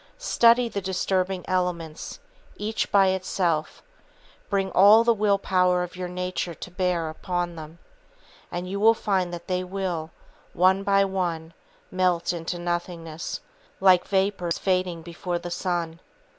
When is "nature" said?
6.07-6.55